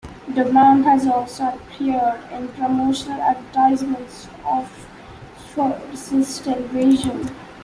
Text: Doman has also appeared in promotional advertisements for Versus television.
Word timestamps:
Doman 0.33 0.81
has 0.85 1.05
also 1.05 1.43
appeared 1.49 2.17
in 2.31 2.47
promotional 2.53 3.21
advertisements 3.21 4.27
for 5.53 5.79
Versus 5.91 6.39
television. 6.39 7.29